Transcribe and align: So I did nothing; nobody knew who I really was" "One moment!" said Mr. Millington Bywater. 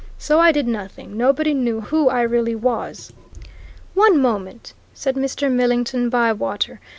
So 0.17 0.39
I 0.39 0.51
did 0.51 0.67
nothing; 0.67 1.15
nobody 1.15 1.53
knew 1.53 1.81
who 1.81 2.09
I 2.09 2.23
really 2.23 2.55
was" 2.55 3.13
"One 4.03 4.19
moment!" 4.19 4.73
said 4.95 5.13
Mr. 5.13 5.51
Millington 5.51 6.09
Bywater. 6.09 6.79